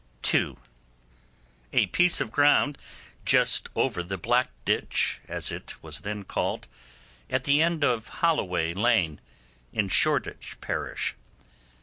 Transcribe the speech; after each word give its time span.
(2) 0.23 0.57
A 1.73 1.85
piece 1.85 2.19
of 2.19 2.31
ground 2.31 2.75
just 3.23 3.69
over 3.75 4.01
the 4.01 4.17
Black 4.17 4.49
Ditch, 4.65 5.21
as 5.27 5.51
it 5.51 5.75
was 5.83 5.99
then 5.99 6.23
called, 6.23 6.67
at 7.29 7.43
the 7.43 7.61
end 7.61 7.83
of 7.83 8.07
Holloway 8.07 8.73
Lane, 8.73 9.21
in 9.71 9.89
Shoreditch 9.89 10.59
parish. 10.59 11.13